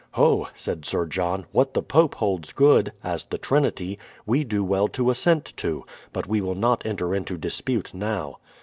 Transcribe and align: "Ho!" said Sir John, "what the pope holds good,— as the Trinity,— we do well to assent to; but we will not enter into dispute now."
"Ho!" 0.13 0.47
said 0.55 0.83
Sir 0.83 1.05
John, 1.05 1.45
"what 1.51 1.75
the 1.75 1.83
pope 1.83 2.15
holds 2.15 2.53
good,— 2.53 2.91
as 3.03 3.25
the 3.25 3.37
Trinity,— 3.37 3.99
we 4.25 4.43
do 4.43 4.63
well 4.63 4.87
to 4.87 5.11
assent 5.11 5.53
to; 5.57 5.85
but 6.11 6.25
we 6.25 6.41
will 6.41 6.55
not 6.55 6.83
enter 6.87 7.13
into 7.13 7.37
dispute 7.37 7.93
now." 7.93 8.39